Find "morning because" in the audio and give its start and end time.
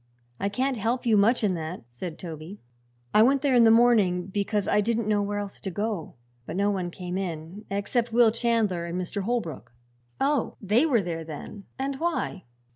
3.69-4.67